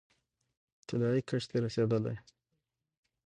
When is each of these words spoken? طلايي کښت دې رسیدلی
طلايي 0.87 1.21
کښت 1.29 1.49
دې 1.51 1.57
رسیدلی 1.65 2.15